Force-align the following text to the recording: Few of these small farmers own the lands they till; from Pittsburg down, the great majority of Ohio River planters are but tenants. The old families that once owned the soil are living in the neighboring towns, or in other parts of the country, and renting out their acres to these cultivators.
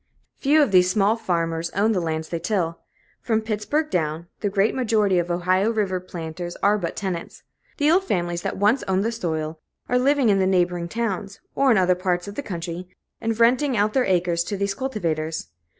Few 0.39 0.59
of 0.63 0.71
these 0.71 0.89
small 0.89 1.15
farmers 1.15 1.69
own 1.75 1.91
the 1.91 1.99
lands 2.01 2.29
they 2.29 2.39
till; 2.39 2.79
from 3.21 3.39
Pittsburg 3.41 3.91
down, 3.91 4.25
the 4.39 4.49
great 4.49 4.73
majority 4.73 5.19
of 5.19 5.29
Ohio 5.29 5.69
River 5.69 5.99
planters 5.99 6.55
are 6.63 6.79
but 6.79 6.95
tenants. 6.95 7.43
The 7.77 7.91
old 7.91 8.03
families 8.05 8.41
that 8.41 8.57
once 8.57 8.81
owned 8.87 9.05
the 9.05 9.11
soil 9.11 9.59
are 9.89 9.99
living 9.99 10.29
in 10.29 10.39
the 10.39 10.47
neighboring 10.47 10.87
towns, 10.87 11.39
or 11.53 11.69
in 11.69 11.77
other 11.77 11.93
parts 11.93 12.27
of 12.27 12.33
the 12.33 12.41
country, 12.41 12.87
and 13.21 13.39
renting 13.39 13.77
out 13.77 13.93
their 13.93 14.05
acres 14.05 14.43
to 14.45 14.57
these 14.57 14.73
cultivators. 14.73 15.49